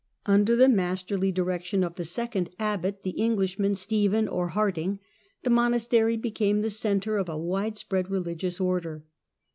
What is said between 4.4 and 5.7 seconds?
Harding, the